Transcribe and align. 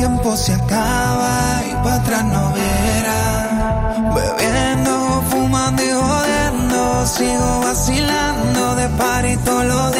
tiempo 0.00 0.34
se 0.34 0.54
acaba 0.54 1.62
y 1.70 1.74
para 1.84 1.96
atrás 1.96 2.24
no 2.24 2.52
verá. 2.54 3.22
Bebiendo, 4.14 5.22
fumando 5.30 5.82
y 5.82 5.90
jodiendo. 5.90 7.06
Sigo 7.06 7.60
vacilando 7.60 8.76
de 8.76 8.88
par 9.00 9.26
y 9.26 9.36
todos 9.36 9.64
los 9.66 9.92
días. 9.92 9.99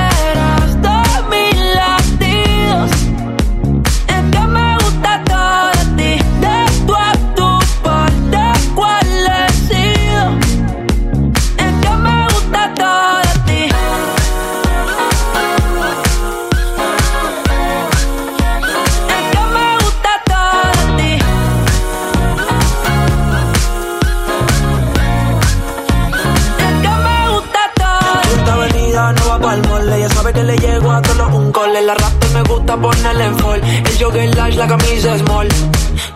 El 33.59 33.97
jogger 33.99 34.35
large, 34.35 34.57
la 34.57 34.67
camisa 34.67 35.17
small 35.17 35.47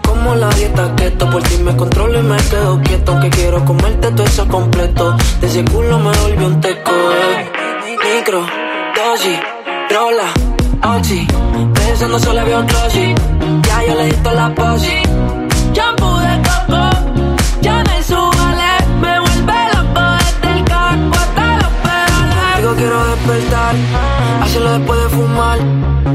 Como 0.05 0.35
la 0.35 0.49
dieta 0.51 0.95
keto 0.95 1.29
Por 1.29 1.43
ti 1.43 1.57
me 1.57 1.75
controlo 1.75 2.19
y 2.19 2.23
me 2.23 2.37
quedo 2.37 2.79
quieto. 2.81 3.19
Que 3.19 3.29
quiero 3.29 3.65
comerte 3.65 4.11
todo 4.11 4.25
eso 4.25 4.47
completo. 4.47 5.17
De 5.41 5.47
ese 5.47 5.65
culo 5.65 5.99
me 5.99 6.17
volvió 6.17 6.47
un 6.47 6.61
teco. 6.61 6.91
Eh. 6.91 7.51
Micro, 8.15 8.45
dosis, 8.95 9.39
rola, 9.89 10.31
oxi 10.95 11.27
Pensando 11.73 12.19
solo 12.19 12.41
había 12.41 12.59
un 12.59 12.67
glossy 12.67 13.15
Ya 13.63 13.83
yo 13.85 13.95
le 13.95 14.05
di 14.05 14.11
toda 14.17 14.35
la 14.35 14.55
posi. 14.55 15.01
Shampoo 15.73 16.19
de 16.19 16.41
coco, 16.47 16.89
ya 17.61 17.83
me 17.83 18.03
subale, 18.03 18.71
me 19.01 19.19
vuelve 19.19 19.53
loco 19.73 20.01
desde 20.19 20.57
el 20.57 20.63
caco 20.63 21.15
hasta 21.15 21.57
los 21.57 21.73
pedales. 21.83 22.57
Digo 22.57 22.75
quiero 22.75 23.05
despertar, 23.07 23.75
hacerlo 24.41 24.71
después 24.77 25.03
de 25.03 25.09
fumar. 25.09 25.74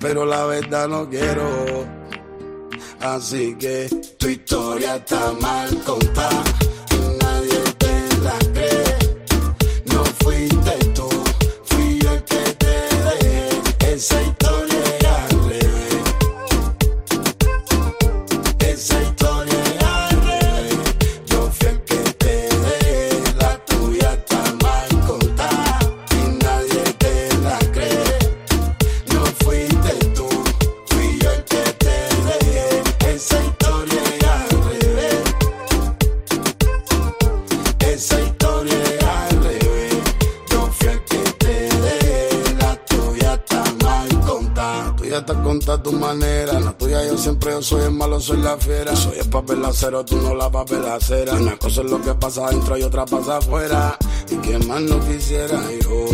Pero 0.00 0.24
la 0.24 0.46
verdad 0.46 0.88
no 0.88 1.08
quiero. 1.08 1.86
Así 3.00 3.54
que 3.56 3.88
tu 4.18 4.28
historia 4.28 4.96
está 4.96 5.32
mal 5.40 5.68
contada. 5.84 6.59
Soy 48.30 48.42
la 48.42 48.56
fiera. 48.56 48.96
Soy 48.96 49.18
el 49.18 49.28
papel 49.28 49.64
acero, 49.64 50.04
tú 50.04 50.16
no 50.16 50.34
la 50.34 50.50
papel 50.50 50.84
acera. 50.86 51.34
Una 51.34 51.56
cosa 51.58 51.82
es 51.82 51.90
lo 51.90 52.00
que 52.00 52.14
pasa 52.14 52.46
adentro 52.46 52.76
y 52.78 52.82
otra 52.82 53.04
pasa 53.04 53.38
afuera. 53.38 53.96
Y 54.30 54.36
que 54.36 54.58
más 54.60 54.80
no 54.82 55.00
quisiera 55.00 55.60
yo, 55.82 56.06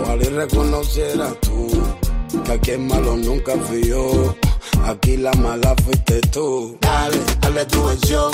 ojalá 0.00 0.22
y 0.22 0.28
reconociera 0.28 1.28
tú. 1.40 1.68
Que 2.44 2.52
aquí 2.52 2.70
el 2.70 2.80
malo 2.80 3.16
nunca 3.16 3.54
fui 3.66 3.82
yo. 3.86 4.34
Aquí 4.86 5.16
la 5.16 5.32
mala 5.34 5.74
fuiste 5.84 6.20
tú. 6.32 6.76
Dale, 6.80 7.18
dale 7.40 7.64
tu 7.66 7.84
versión. 7.84 8.32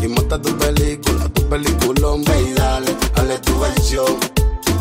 Y 0.00 0.08
monta 0.08 0.40
tu 0.40 0.56
película, 0.56 1.28
tu 1.30 1.42
peliculón, 1.48 2.22
y 2.22 2.52
dale, 2.54 2.96
dale 3.14 3.38
tu 3.38 3.58
versión. 3.58 4.16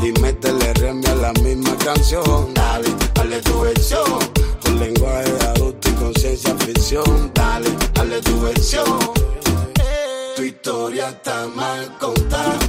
Y 0.04 0.12
métele 0.20 0.74
remia 0.74 1.12
a 1.12 1.16
la 1.16 1.34
misma 1.42 1.76
canción. 1.78 2.54
Dale, 2.54 2.90
dale 3.16 3.42
tu 3.42 3.62
versión. 3.62 4.20
Con 4.62 4.80
lenguaje 4.80 5.32
de 5.32 5.46
adulto 5.46 5.85
conciencia 5.96 6.56
ficción. 6.56 7.32
Dale, 7.34 7.70
dale 7.94 8.22
tu 8.22 8.42
versión. 8.42 9.00
Tu 10.36 10.44
historia 10.44 11.10
está 11.10 11.48
mal 11.48 11.98
contada. 12.00 12.65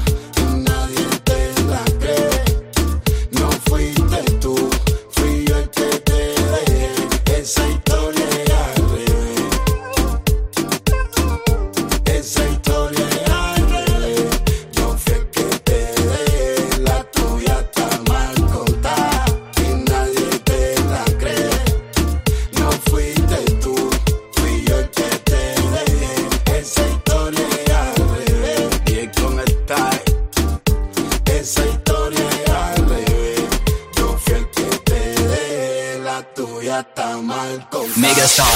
Tuya 36.77 36.81
está 36.81 37.17
mal 37.19 37.69
contada. 37.71 37.97
Megastar. 37.97 38.47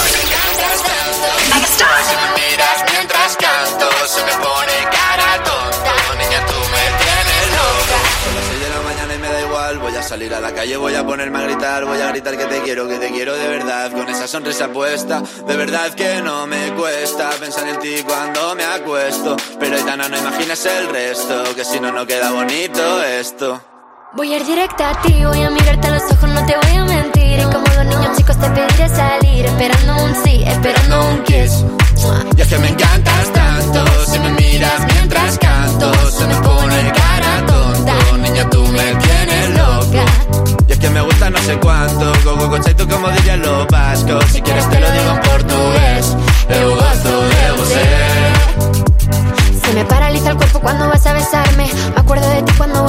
Si 2.07 2.15
me 2.15 2.27
miras 2.41 2.83
mientras 2.91 3.37
canto, 3.37 3.89
se 4.07 4.23
me 4.23 4.31
pone 4.33 4.75
cara 4.91 5.43
tonta. 5.43 5.93
Niña, 6.17 6.45
tú 6.45 6.53
me 6.53 6.83
tienes 7.01 7.45
loca. 7.57 7.97
Son 8.23 8.35
las 8.35 8.45
6 8.45 8.59
de 8.59 8.69
la 8.69 8.81
mañana 8.81 9.13
y 9.13 9.17
me 9.17 9.27
da 9.27 9.41
igual. 9.41 9.79
Voy 9.79 9.95
a 9.95 10.03
salir 10.03 10.33
a 10.33 10.39
la 10.39 10.53
calle, 10.53 10.77
voy 10.77 10.95
a 10.95 11.05
ponerme 11.05 11.39
a 11.39 11.41
gritar. 11.43 11.85
Voy 11.85 11.99
a 12.01 12.07
gritar 12.09 12.37
que 12.37 12.45
te 12.45 12.61
quiero, 12.61 12.87
que 12.87 12.97
te 12.97 13.11
quiero 13.11 13.35
de 13.35 13.47
verdad. 13.47 13.91
Con 13.91 14.07
esa 14.09 14.27
sonrisa 14.27 14.67
puesta, 14.69 15.21
de 15.47 15.55
verdad 15.55 15.93
que 15.93 16.21
no 16.21 16.47
me 16.47 16.73
cuesta 16.73 17.29
pensar 17.39 17.67
en 17.67 17.79
ti 17.79 18.03
cuando 18.05 18.55
me 18.55 18.65
acuesto. 18.65 19.35
Pero 19.59 19.77
Aitana, 19.77 20.07
no 20.09 20.17
imagines 20.17 20.65
el 20.65 20.87
resto, 20.89 21.55
que 21.55 21.65
si 21.65 21.79
no, 21.79 21.91
no 21.91 22.05
queda 22.05 22.31
bonito 22.31 23.03
esto. 23.03 23.61
Voy 24.13 24.33
a 24.33 24.37
ir 24.37 24.45
directa 24.45 24.89
a 24.89 25.01
ti, 25.01 25.23
voy 25.23 25.41
a 25.41 25.49
mirarte 25.49 25.87
a 25.87 25.91
los 25.91 26.03
ojos, 26.11 26.29
no 26.29 26.45
te 26.45 26.55
voy 26.57 26.75
a 26.75 26.83
mentir. 26.83 27.20
Los 27.81 27.95
niños 27.95 28.15
chicos 28.15 28.37
te 28.37 28.47
pediré 28.51 28.89
salir, 28.89 29.43
esperando 29.43 30.03
un 30.03 30.23
sí, 30.23 30.43
esperando 30.45 31.09
un 31.09 31.23
kiss. 31.23 31.65
Y 32.37 32.41
es 32.41 32.47
que 32.47 32.57
me 32.59 32.67
encantas 32.67 33.33
tanto, 33.33 34.05
si 34.05 34.19
me 34.19 34.29
miras 34.33 34.85
mientras 34.93 35.39
canto, 35.39 35.91
se 36.11 36.27
me 36.27 36.35
pone 36.35 36.91
cara 36.93 37.43
tonto. 37.47 38.17
Niña, 38.17 38.47
tú 38.51 38.63
me 38.67 38.93
tienes 38.95 39.49
loca. 39.57 40.05
Y 40.67 40.71
es 40.73 40.77
que 40.77 40.89
me 40.91 41.01
gusta 41.01 41.31
no 41.31 41.39
sé 41.39 41.57
cuánto, 41.57 42.11
go 42.23 42.35
go 42.35 42.49
go 42.49 42.59
tú 42.59 42.87
como 42.87 43.09
dirían 43.09 43.41
los 43.41 43.65
vascos. 43.67 44.25
Si 44.25 44.41
quieres 44.43 44.69
te 44.69 44.79
lo 44.79 44.91
digo 44.91 45.11
en 45.13 45.21
portugués, 45.21 46.15
eu 46.49 46.75
gosto 46.75 47.09
de 47.09 47.51
você. 47.57 48.11
Se 49.65 49.73
me 49.73 49.85
paraliza 49.85 50.29
el 50.29 50.37
cuerpo 50.37 50.59
cuando 50.59 50.87
vas 50.87 51.03
a 51.07 51.13
besarme. 51.13 51.67
Me 51.95 51.99
acuerdo 51.99 52.29
de 52.29 52.43
ti 52.43 52.53
cuando 52.57 52.83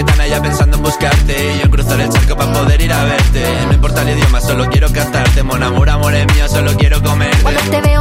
Aitana 0.00 0.26
ya 0.26 0.40
pensando 0.40 0.78
en 0.78 0.82
buscarte. 0.82 1.56
Y 1.56 1.58
yo 1.62 1.70
cruzar 1.70 2.00
el 2.00 2.08
charco 2.08 2.34
para 2.34 2.50
poder 2.54 2.80
ir 2.80 2.90
a 2.90 3.04
verte. 3.04 3.44
No 3.66 3.74
importa 3.74 4.00
el 4.00 4.16
idioma, 4.16 4.40
solo 4.40 4.66
quiero 4.70 4.90
cantarte. 4.90 5.42
Mon 5.42 5.62
amor, 5.62 5.90
amor 5.90 6.14
es 6.14 6.26
mío, 6.34 6.48
solo 6.48 6.72
quiero 6.78 7.02
comerte. 7.02 7.42
Cuando 7.42 7.60
te 7.60 7.82
veo, 7.82 7.99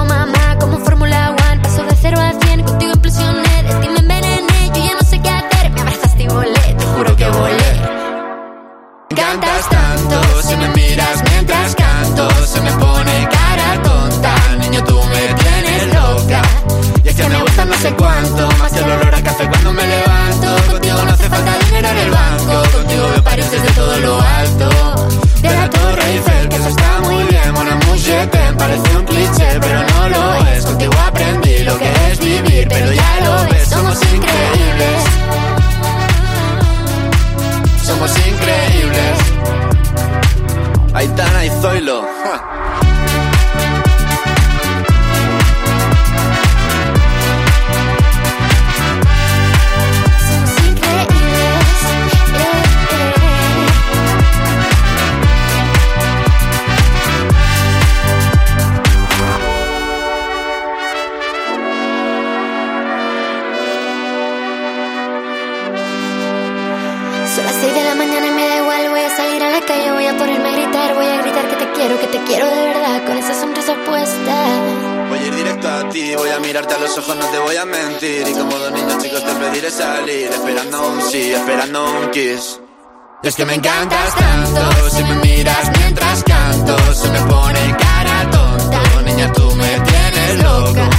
es 83.29 83.35
que 83.35 83.45
me 83.45 83.53
encantas 83.53 84.15
tanto, 84.15 84.89
si 84.89 85.03
me 85.03 85.15
miras 85.17 85.71
mientras 85.77 86.23
canto, 86.23 86.75
se 86.95 87.09
me 87.11 87.19
pone 87.21 87.77
cara 87.77 88.27
tonta. 88.31 88.81
Niña, 89.05 89.31
tú 89.33 89.55
me 89.55 89.79
tienes 89.81 90.43
loca. 90.43 90.89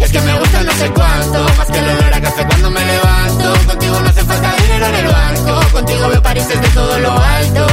Es 0.00 0.10
que 0.10 0.20
me 0.20 0.38
gusta 0.40 0.62
no 0.64 0.72
sé 0.72 0.90
cuánto, 0.90 1.44
más 1.56 1.70
que 1.70 1.78
el 1.78 1.88
olor 1.88 2.14
a 2.14 2.20
café 2.20 2.46
cuando 2.46 2.70
me 2.70 2.84
levanto. 2.84 3.54
Contigo 3.66 4.00
no 4.00 4.08
hace 4.08 4.24
falta 4.24 4.54
dinero 4.60 4.86
en 4.86 4.94
el 4.96 5.06
banco, 5.06 5.60
contigo 5.72 6.08
veo 6.08 6.22
París 6.22 6.48
desde 6.48 6.68
todo 6.70 6.98
lo 6.98 7.12
alto. 7.12 7.66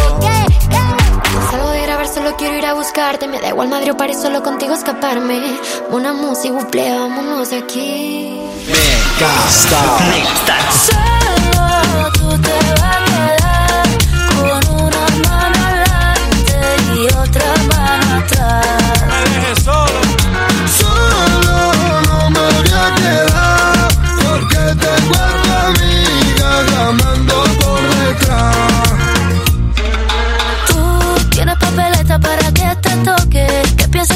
Salgo 1.50 1.70
de 1.72 1.82
grabar, 1.82 2.08
solo 2.08 2.36
quiero 2.38 2.58
ir 2.58 2.66
a 2.68 2.74
buscarte. 2.76 3.28
Me 3.28 3.42
da 3.42 3.50
igual 3.50 3.70
Madrid 3.70 3.94
o 3.94 3.98
París, 3.98 4.20
solo 4.22 4.44
contigo 4.44 4.76
escaparme. 4.76 5.42
Una 5.90 6.14
música, 6.14 6.54
buple, 6.54 6.92
vámonos 6.92 7.50
de 7.50 7.58
aquí. 7.58 8.40
Solo 10.86 12.12
tú 12.14 12.42
te 12.42 12.52
vas 12.52 12.82
a 12.82 13.06
quedar 13.06 13.45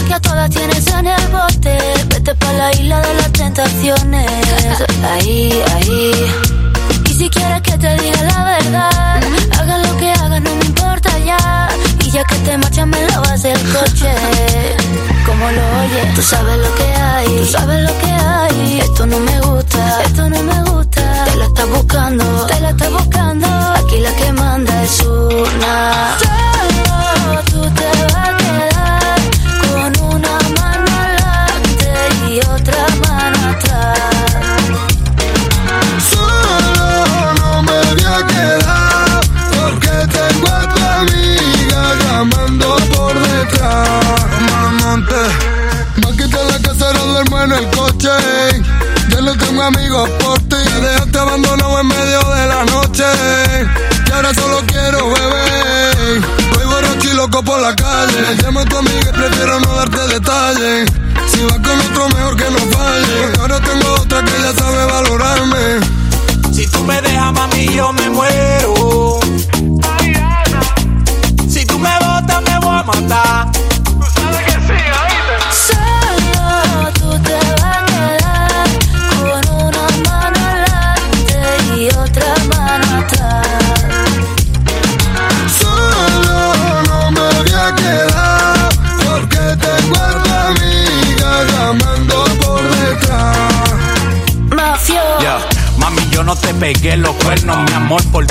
Que 0.09 0.15
que 0.15 0.21
todas 0.21 0.49
tienes 0.49 0.87
en 0.87 1.05
el 1.05 1.27
bote. 1.27 1.77
Vete 2.07 2.33
pa' 2.33 2.53
la 2.53 2.71
isla 2.71 2.99
de 2.99 3.13
las 3.13 3.31
tentaciones. 3.31 4.31
Ahí, 5.11 5.53
ahí. 5.75 6.11
Y 7.05 7.13
si 7.13 7.29
quieres 7.29 7.61
que 7.61 7.77
te 7.77 7.95
diga 8.01 8.23
la 8.23 8.43
verdad, 8.43 9.21
haga 9.59 9.77
lo 9.77 9.97
que 9.97 10.11
hagas, 10.11 10.41
no 10.41 10.55
me 10.55 10.65
importa 10.65 11.11
ya. 11.19 11.69
Y 12.03 12.09
ya 12.09 12.23
que 12.23 12.35
te 12.37 12.57
marchas, 12.57 12.87
me 12.87 13.07
lavas 13.07 13.45
el 13.45 13.59
coche. 13.71 14.11
Como 15.27 15.45
lo 15.51 15.61
oyes, 15.81 16.13
tú 16.15 16.23
sabes 16.23 16.57
lo 16.57 16.75
que 16.75 16.85
hay, 16.85 17.27
tú 17.27 17.45
sabes 17.45 17.83
lo 17.83 17.99
que 17.99 18.11
hay. 18.11 18.79
Esto 18.79 19.05
no 19.05 19.19
me 19.19 19.39
gusta, 19.41 20.01
esto 20.05 20.27
no 20.27 20.41
me 20.41 20.63
gusta. 20.71 21.25
Te 21.25 21.35
la 21.35 21.45
estás 21.45 21.69
buscando, 21.69 22.45
te 22.47 22.59
la 22.61 22.69
estás 22.71 22.91
buscando. 22.91 23.09
yo 24.97 25.58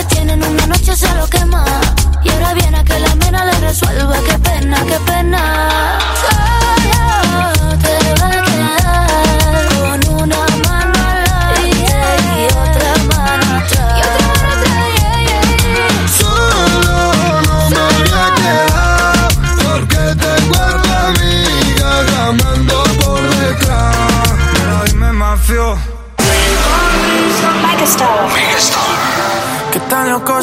Que 0.00 0.06
tiene 0.14 0.32
en 0.32 0.42
una 0.42 0.66
noche 0.66 0.96
se 0.96 1.14
lo 1.14 1.26
quema. 1.26 1.62
Y 2.24 2.30
ahora 2.30 2.54
viene 2.54 2.78
a 2.78 2.84
que 2.84 2.98
la 2.98 3.14
mena 3.16 3.44
le 3.44 3.52
resuelva, 3.60 4.16
qué 4.26 4.38
pena, 4.38 4.82
qué 4.86 4.98
pena. 5.00 5.98
Solo 6.22 7.76
te 7.84 7.98
va 8.18 8.30
a 8.82 10.00
con 10.00 10.22
una 10.22 10.49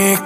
Mi 0.00 0.16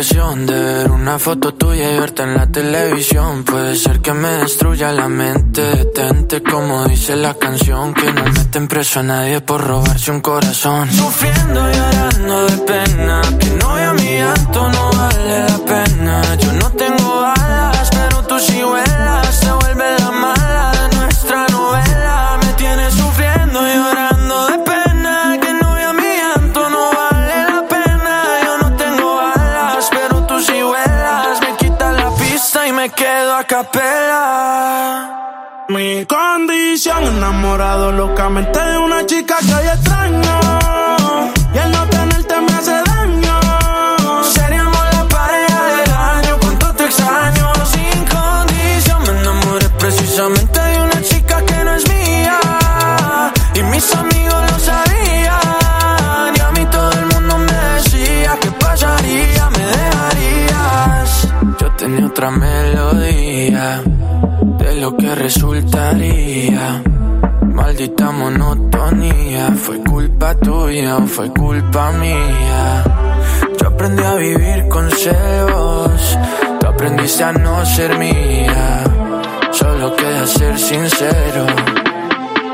de 0.00 0.58
ver 0.58 0.90
una 0.90 1.18
foto 1.18 1.52
tuya 1.52 1.92
y 1.94 1.98
verte 2.00 2.22
en 2.22 2.34
la 2.34 2.46
televisión. 2.46 3.44
Puede 3.44 3.76
ser 3.76 4.00
que 4.00 4.14
me 4.14 4.28
destruya 4.28 4.92
la 4.92 5.08
mente. 5.08 5.60
Detente 5.60 6.42
como 6.42 6.86
dice 6.86 7.16
la 7.16 7.34
canción. 7.34 7.92
Que 7.92 8.10
no 8.10 8.24
meten 8.24 8.66
preso 8.66 9.00
a 9.00 9.02
nadie 9.02 9.42
por 9.42 9.60
robarse 9.60 10.10
un 10.10 10.22
corazón. 10.22 10.90
Sufriendo 10.90 11.70
y 11.70 11.74
llorando 11.74 12.46
de 12.46 12.56
pena. 12.58 13.20
Que 13.38 13.50
no 13.50 13.74
vea 13.74 13.92
mi 13.92 14.16
llanto, 14.16 14.68
no 14.70 14.90
vale 14.90 15.40
la 15.40 15.58
pena. 15.58 16.34
Yo 16.36 16.52
no 16.54 16.70
tengo 16.70 17.22
alas, 17.36 17.90
pero 17.90 18.22
tú 18.22 18.38
sí 18.38 18.62
vuelas. 18.62 19.40
Te 19.40 19.52
vuelve 19.52 19.98
la 19.98 20.10
enamorado 37.30 37.92
locamente 37.92 38.58
de 38.58 38.78
una 38.78 39.06
chica 39.06 39.36
que 39.38 39.54
hoy 39.54 39.68
extraño. 39.68 40.40
Y 41.54 41.58
el 41.58 41.70
no 41.70 41.86
tenerte 41.86 42.40
me 42.40 42.52
hace 42.52 42.72
daño. 42.72 43.40
Seríamos 44.24 44.84
la 44.92 45.04
pareja 45.08 45.64
del 45.76 45.92
año, 45.92 46.36
cuánto 46.40 46.74
te 46.74 46.84
extraño. 46.84 47.46
Sin 47.66 48.04
condición 48.14 49.02
me 49.02 49.20
enamoré 49.20 49.68
precisamente 49.78 50.60
de 50.60 50.82
una 50.82 51.02
chica 51.02 51.42
que 51.46 51.64
no 51.64 51.74
es 51.76 51.88
mía. 51.88 52.38
Y 53.54 53.62
mis 53.62 53.94
amigos 53.94 54.42
lo 54.50 54.58
sabían. 54.58 56.36
Y 56.36 56.40
a 56.40 56.50
mí 56.50 56.66
todo 56.66 56.92
el 56.92 57.06
mundo 57.06 57.38
me 57.38 57.58
decía 57.74 58.36
que 58.40 58.50
pasaría, 58.50 59.50
me 59.50 59.64
dejarías. 59.78 61.28
Yo 61.60 61.70
tenía 61.76 62.06
otra 62.06 62.30
melodía 62.32 63.82
de 64.58 64.80
lo 64.80 64.96
que 64.96 65.14
resultaría. 65.14 66.82
Maldita 67.70 68.10
monotonía, 68.10 69.52
fue 69.52 69.78
culpa 69.84 70.34
tuya 70.34 70.96
o 70.96 71.06
fue 71.06 71.32
culpa 71.32 71.92
mía. 71.92 72.82
Yo 73.60 73.68
aprendí 73.68 74.02
a 74.02 74.14
vivir 74.14 74.66
con 74.68 74.90
celos, 74.90 76.18
tú 76.58 76.66
aprendiste 76.66 77.22
a 77.22 77.30
no 77.30 77.64
ser 77.64 77.96
mía. 77.96 78.82
Solo 79.52 79.94
queda 79.94 80.26
ser 80.26 80.58
sincero, 80.58 81.46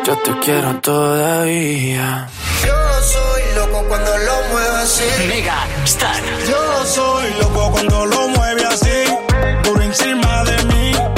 yo 0.05 0.19
te 0.19 0.39
quiero 0.45 0.79
todavía. 0.81 2.29
Yo 2.67 2.77
soy 3.01 3.43
loco 3.57 3.89
cuando 3.89 4.19
lo 4.19 4.53
muevo 4.53 4.77
así. 4.83 5.05
Mega 5.29 5.65
Star. 5.85 6.23
Yo 6.47 6.85
soy 6.85 7.27
loco 7.41 7.71
cuando 7.73 8.05
lo 8.05 8.29
mueve 8.37 8.65
así. 8.67 9.05
Por 9.65 9.83
encima 9.83 10.45
de 10.45 10.65
mí. 10.65 11.16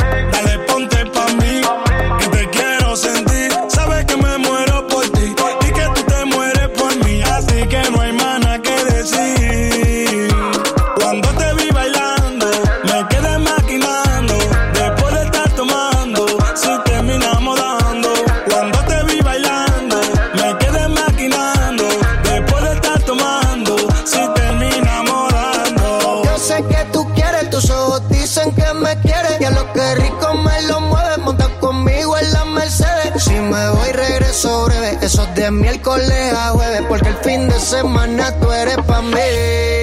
miércoles 35.58 36.32
a 36.32 36.50
jueves, 36.50 36.82
porque 36.88 37.08
el 37.08 37.16
fin 37.18 37.48
de 37.48 37.60
semana 37.60 38.32
tú 38.40 38.50
eres 38.52 38.78
pa' 38.86 39.02
mí. 39.02 39.77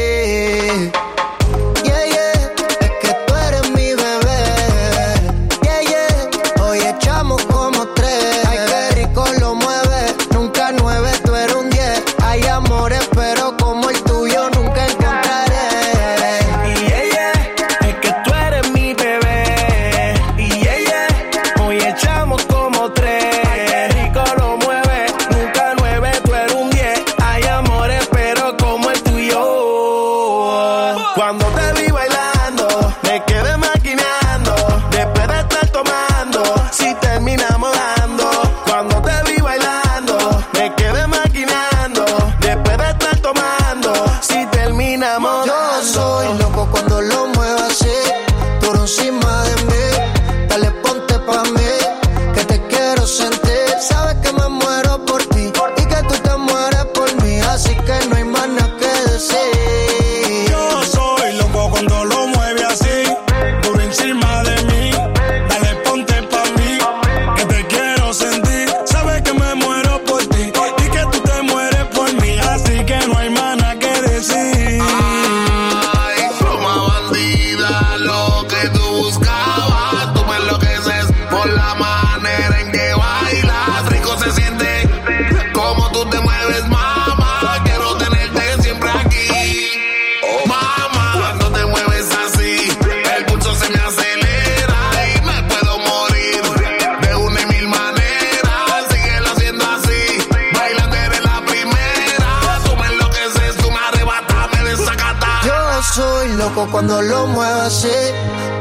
cuando 106.71 107.01
lo 107.01 107.28
muevas 107.28 107.67
así, 107.67 107.97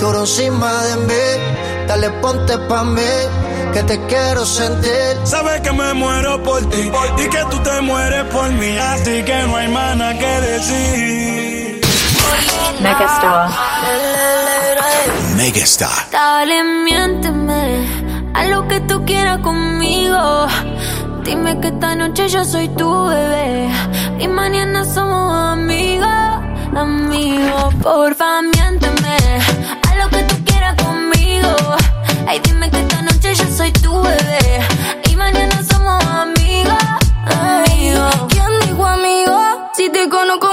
duro 0.01 0.21
encima 0.21 0.73
de 0.85 0.97
mí. 0.97 1.25
Dale 1.87 2.11
ponte 2.23 2.57
pa' 2.69 2.85
mí, 2.85 3.03
que 3.73 3.83
te 3.83 4.01
quiero 4.07 4.45
sentir. 4.47 5.19
Sabes 5.25 5.61
que 5.61 5.73
me 5.73 5.93
muero 5.93 6.43
por 6.43 6.61
ti 6.71 6.91
y 7.19 7.29
que 7.29 7.45
tú 7.51 7.59
te 7.59 7.81
mueres 7.83 8.25
por 8.33 8.49
mí, 8.51 8.77
así 8.79 9.23
que 9.23 9.43
no 9.47 9.57
hay 9.57 9.69
más 9.69 9.97
nada 9.97 10.19
que 10.19 10.41
decir. 10.41 11.81
Megastar. 12.81 13.51
Megastar. 15.37 16.11
Dale, 16.11 16.63
miénteme 16.85 17.87
a 18.35 18.45
lo 18.47 18.67
que 18.67 18.81
tú 18.81 19.05
quieras 19.05 19.39
conmigo. 19.41 20.47
Dime 21.23 21.61
que 21.61 21.69
esta 21.69 21.95
noche 21.97 22.29
yo 22.29 22.45
soy 22.45 22.69
tu 22.69 23.07
bebé 23.07 23.69
y 24.19 24.29
mañana 24.29 24.85
somos 24.85 25.53
amigos 25.53 26.24
amigo. 26.77 27.71
Porfa, 27.83 28.43
miénteme, 28.43 29.17
haz 29.83 29.97
lo 30.03 30.09
que 30.11 30.23
tú 30.25 30.45
quieras 30.45 30.75
conmigo. 30.83 31.49
Ay, 32.27 32.41
dime 32.45 32.71
que 32.71 32.81
esta 32.81 33.03
noche 33.03 33.35
yo 33.35 33.45
soy 33.57 33.73
tu 33.73 33.93
bebé 34.03 34.61
y 35.11 35.17
mañana 35.17 35.63
somos 35.63 36.05
amigos. 36.07 36.83
Amigo. 37.27 38.29
¿Quién 38.29 38.51
dijo 38.67 38.87
amigo? 38.87 39.71
Si 39.75 39.91
te 39.91 40.09
conozco 40.09 40.44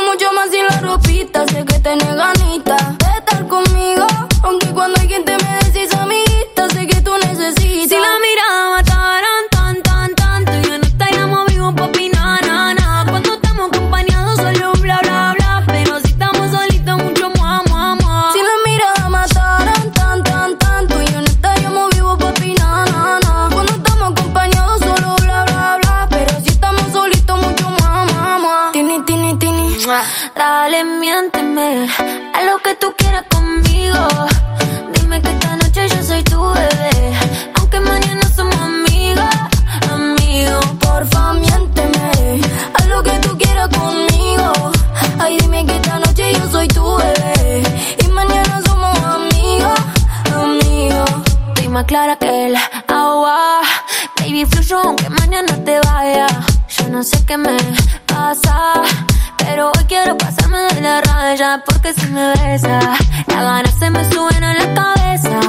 La 62.51 63.43
gana 63.43 63.71
se 63.79 63.89
me 63.89 64.03
suben 64.11 64.43
a 64.43 64.53
la 64.53 64.73
cabeza. 64.73 65.39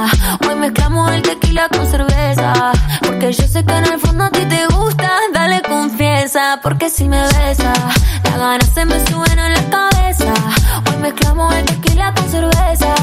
Hoy 0.47 0.55
mezclamos 0.55 1.11
el 1.11 1.21
tequila 1.21 1.67
con 1.67 1.85
cerveza. 1.85 2.71
Porque 3.01 3.33
yo 3.33 3.43
sé 3.45 3.65
que 3.65 3.73
en 3.73 3.85
el 3.91 3.99
fondo 3.99 4.23
a 4.23 4.29
ti 4.29 4.45
te 4.45 4.65
gusta. 4.67 5.11
Dale 5.33 5.61
confianza, 5.63 6.61
porque 6.63 6.89
si 6.89 7.09
me 7.09 7.21
besas, 7.21 7.77
la 8.23 8.37
gana 8.37 8.65
se 8.73 8.85
me 8.85 9.05
suben 9.07 9.37
a 9.37 9.49
la 9.49 9.69
cabeza. 9.69 10.33
Hoy 10.89 10.97
mezclamos 11.01 11.53
el 11.53 11.65
tequila 11.65 12.13
con 12.13 12.29
cerveza. 12.29 12.95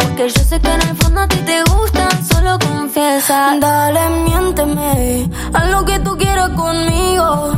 Porque 0.00 0.28
yo 0.28 0.44
sé 0.44 0.60
que 0.60 0.72
en 0.74 0.82
el 0.82 0.96
fondo 0.98 1.22
a 1.22 1.26
ti 1.26 1.38
te 1.38 1.62
gusta, 1.62 2.08
solo 2.30 2.58
confiesa. 2.58 3.56
Dale, 3.58 4.10
miénteme, 4.26 5.30
haz 5.54 5.70
lo 5.70 5.82
que 5.86 5.98
tú 6.00 6.14
quieras 6.18 6.50
conmigo. 6.50 7.52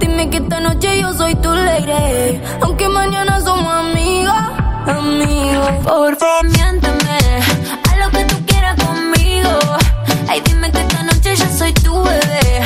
Dime 0.00 0.28
que 0.28 0.36
esta 0.36 0.60
noche 0.60 1.00
yo 1.00 1.14
soy 1.14 1.34
tu 1.36 1.50
lady, 1.54 2.42
aunque 2.60 2.90
mañana 2.90 3.40
somos 3.40 3.72
amigas 3.72 4.59
conmigo. 4.94 5.80
Por 5.82 6.16
favor, 6.16 6.44
miénteme 6.44 7.18
a 7.90 7.96
lo 7.96 8.10
que 8.10 8.24
tú 8.24 8.36
quieras 8.46 8.76
conmigo. 8.82 9.50
Ay, 10.28 10.40
dime 10.44 10.70
que 10.70 10.80
esta 10.80 11.02
noche 11.02 11.36
yo 11.36 11.46
soy 11.56 11.72
tu 11.74 12.02
bebé. 12.02 12.62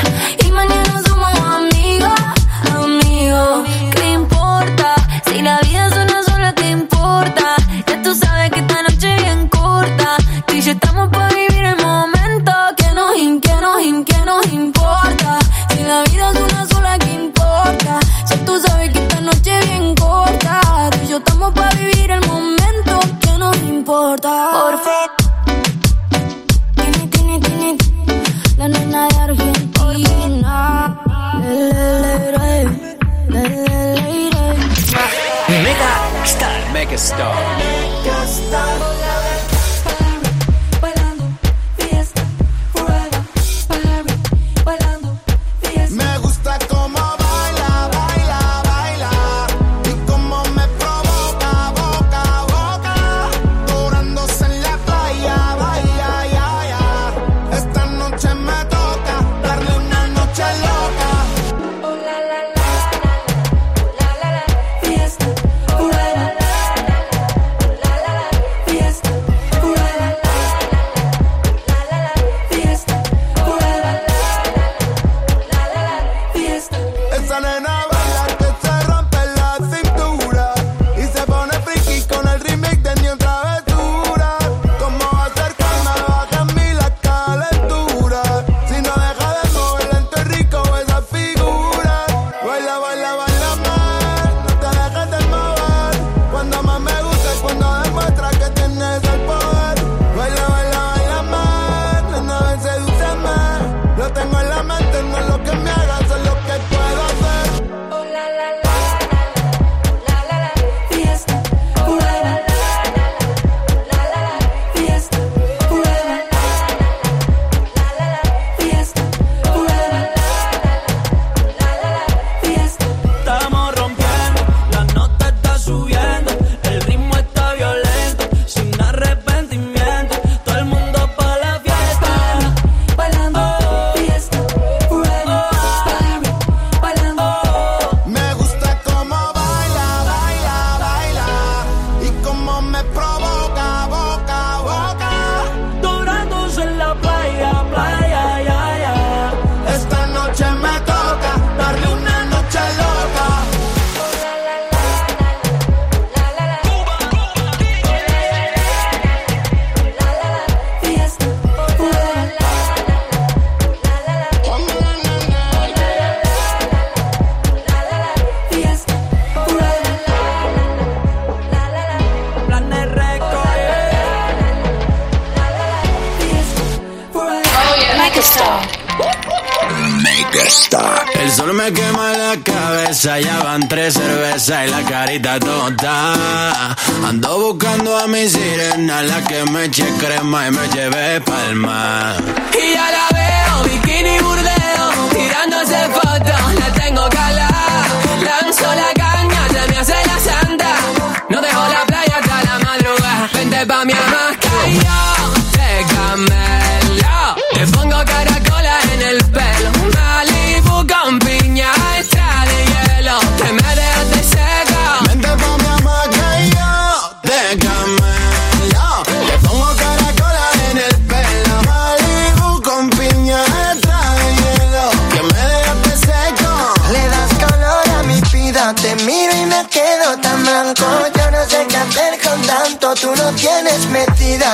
Que 189.28 189.44
me 189.50 189.64
eche 189.64 189.84
crema 189.98 190.48
y 190.48 190.50
me 190.50 190.68
lleve 190.68 191.20
palma. 191.20 192.33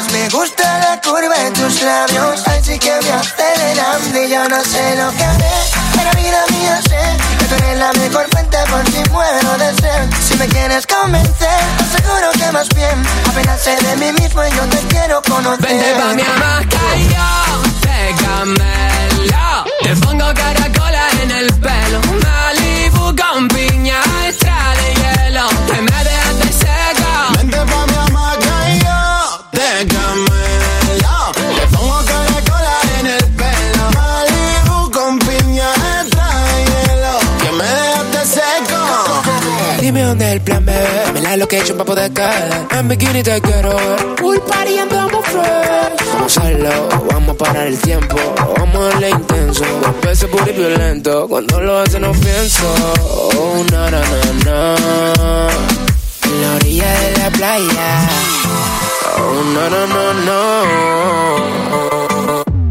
Me 0.09 0.29
gusta 0.31 0.79
la 0.79 1.01
curva 1.03 1.37
de 1.37 1.51
tus 1.51 1.83
labios, 1.83 2.49
así 2.49 2.79
que 2.79 2.91
me 2.91 3.13
aceleran 3.13 4.01
y 4.17 4.31
yo 4.31 4.49
no 4.49 4.65
sé 4.65 4.97
lo 4.97 5.11
que 5.11 5.25
haré. 5.25 5.53
Pero 5.95 6.11
vida 6.17 6.45
mía 6.49 6.81
sé 6.89 7.37
que 7.39 7.45
tú 7.45 7.55
eres 7.57 7.79
la 7.79 7.93
mejor 7.93 8.27
fuente 8.31 8.57
por 8.71 8.85
si 8.87 9.11
muero 9.11 9.59
de 9.59 9.75
sed. 9.77 10.11
Si 10.27 10.37
me 10.39 10.49
quieres 10.49 10.87
convencer, 10.87 11.61
seguro 11.93 12.31
que 12.33 12.51
más 12.51 12.69
bien. 12.71 13.03
Apenas 13.29 13.61
sé 13.61 13.77
de 13.77 13.97
mí 13.97 14.13
mismo 14.13 14.43
y 14.43 14.51
yo 14.51 14.63
te 14.69 14.79
quiero 14.89 15.21
conocer. 15.23 15.69
Vente 15.69 15.95
pa' 15.95 16.15
location 41.51 41.77
pa' 41.77 41.85
poder 41.85 42.13
caer. 42.13 42.67
En 42.79 42.89
bikini 42.89 43.23
te 43.23 43.41
quiero 43.41 43.75
ver. 43.75 44.15
Pool 44.17 44.41
party 44.41 44.79
andamos 44.79 45.25
fresh. 45.27 46.13
Vamos 46.13 46.37
a 46.37 46.41
hacerlo, 46.41 46.71
vamos 47.11 47.31
a 47.31 47.39
parar 47.39 47.67
el 47.67 47.79
tiempo. 47.79 48.17
Vamos 48.57 48.77
a 48.77 48.89
darle 48.89 49.11
intenso. 49.11 49.65
Dos 49.83 50.01
veces 50.03 50.29
puro 50.29 50.45
y 50.49 50.53
violento 50.53 51.27
Cuando 51.29 51.61
lo 51.61 51.81
hace 51.81 51.99
no 51.99 52.13
pienso. 52.13 52.73
Oh, 53.37 53.65
na, 53.73 53.91
na, 53.91 54.01
na, 54.01 54.33
na. 54.47 54.77
En 56.23 56.43
la 56.43 56.55
orilla 56.55 56.91
de 57.01 57.19
la 57.19 57.31
playa. 57.31 58.09
Oh, 59.19 59.43
no, 59.55 59.71
no, 59.71 59.87
no, 59.87 60.03
no 60.29 60.41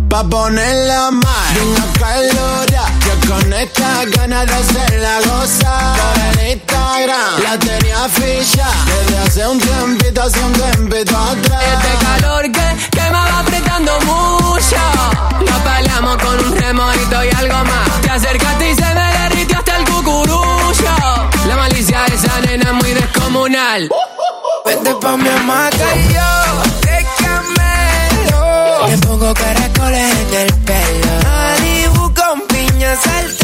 Pa' 0.09 0.23
ponerla 0.23 1.11
mal, 1.11 1.57
una 1.67 1.85
calora 1.99 2.98
con 3.29 3.53
esta 3.53 4.05
ganas 4.05 4.45
de 4.47 4.53
hacer 4.53 4.99
la 4.99 5.19
goza 5.19 5.93
Por 5.93 6.41
el 6.41 6.51
Instagram 6.53 7.43
la 7.43 7.59
tenía 7.59 8.09
ficha 8.09 8.67
Desde 8.87 9.17
hace 9.19 9.47
un 9.47 9.59
tiempito, 9.59 10.21
hace 10.23 10.39
un 10.39 10.53
tiempito 10.53 11.17
atrás 11.17 11.63
Este 11.73 12.05
calor 12.05 12.43
que, 12.43 12.97
que 12.97 13.01
me 13.01 13.11
va 13.11 13.39
apretando 13.39 13.99
mucho. 14.01 14.77
Nos 15.45 15.59
peleamos 15.61 16.17
con 16.17 16.39
un 16.45 16.57
remolito 16.57 17.23
y 17.23 17.29
algo 17.35 17.63
más. 17.65 18.01
Te 18.01 18.09
acercaste 18.09 18.71
y 18.71 18.75
se 18.75 18.93
me 18.93 19.13
derritió 19.19 19.57
hasta 19.57 19.77
el 19.77 19.85
cucurucho. 19.85 20.95
La 21.47 21.55
malicia 21.55 22.03
de 22.07 22.15
esa 22.15 22.39
nena 22.41 22.69
es 22.69 22.73
muy 22.73 22.93
descomunal. 22.93 23.89
Vente 24.65 24.95
pa' 24.95 25.17
mi 25.17 25.29
hamaca 25.29 25.95
y 25.95 26.13
yo 26.13 26.81
te 26.81 27.05
camelo 27.23 28.85
Te 28.87 29.07
pongo 29.07 29.33
caracoles 29.33 30.11
en 30.11 30.33
el 30.33 30.53
pelo 30.65 31.28
piñas 32.89 33.38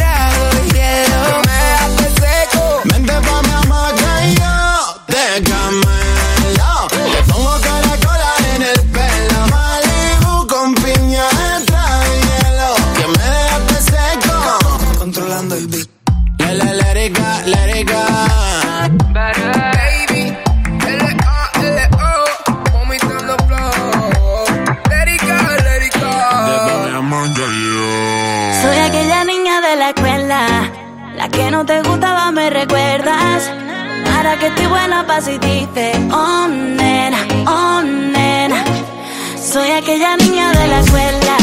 y 35.08 35.38
dice, 35.38 35.94
oh 36.12 36.48
nena, 36.48 37.18
oh 37.48 37.82
nena. 37.84 38.64
Soy 39.40 39.70
aquella 39.70 40.18
niña 40.18 40.52
de 40.52 40.68
la 40.68 40.80
escuela, 40.82 41.38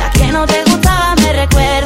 la 0.00 0.10
que 0.12 0.32
no 0.32 0.46
te 0.46 0.64
gustaba, 0.64 1.14
me 1.16 1.32
recuerdas. 1.34 1.85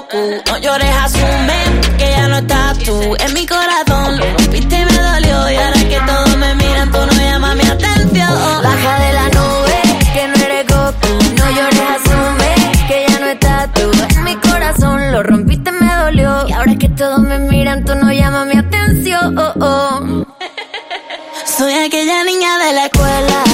No 0.00 0.56
llores, 0.56 0.96
asume 0.96 1.62
que 1.98 2.10
ya 2.10 2.26
no 2.26 2.38
estás 2.38 2.78
tú. 2.78 3.14
En 3.18 3.34
mi 3.34 3.46
corazón 3.46 4.16
lo 4.16 4.24
rompiste 4.34 4.80
y 4.80 4.84
me 4.86 4.98
dolió. 4.98 5.50
Y 5.50 5.56
ahora 5.56 5.80
que 5.88 6.00
todos 6.06 6.36
me 6.38 6.54
miran, 6.54 6.90
tú 6.90 6.98
no 6.98 7.12
llamas 7.12 7.54
mi 7.54 7.66
atención. 7.68 8.62
Baja 8.62 8.98
de 8.98 9.12
la 9.12 9.28
nube, 9.28 9.82
que 10.14 10.26
no 10.26 10.34
eres 10.42 10.66
Goku. 10.66 11.12
No 11.36 11.50
llores, 11.50 11.82
asume 11.96 12.54
que 12.88 13.06
ya 13.08 13.20
no 13.20 13.26
estás 13.26 13.72
tú. 13.74 13.90
En 14.16 14.24
mi 14.24 14.36
corazón 14.36 15.12
lo 15.12 15.22
rompiste, 15.22 15.70
me 15.70 15.94
dolió. 15.94 16.48
Y 16.48 16.52
ahora 16.52 16.74
que 16.76 16.88
todos 16.88 17.18
me 17.20 17.38
miran, 17.38 17.84
tú 17.84 17.94
no 17.94 18.10
llamas 18.10 18.46
mi 18.46 18.58
atención. 18.58 19.36
Soy 21.44 21.74
aquella 21.74 22.24
niña 22.24 22.56
de 22.58 22.72
la 22.72 22.86
escuela 22.86 23.49